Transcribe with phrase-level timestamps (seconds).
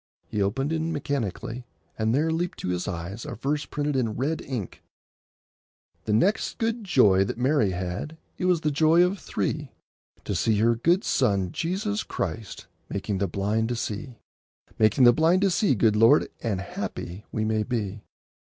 [0.27, 4.41] He opened in mechanically, and there leaped to his eyes a verse printed in red
[4.41, 4.81] ink—
[6.05, 9.69] The next good joy that Mary had, It was the joy of three,
[10.23, 14.17] To see her good Son Jesus Christ Making the blind to see;
[14.79, 18.01] Making the blind to see, good Lord, And happy we may be.